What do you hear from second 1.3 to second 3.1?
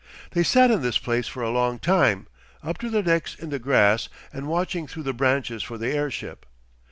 a long time, up to their